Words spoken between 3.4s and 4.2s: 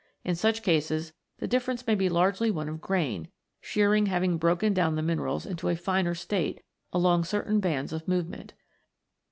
shearing